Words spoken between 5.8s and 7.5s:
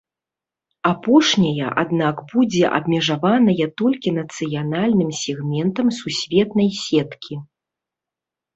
сусветнай сеткі.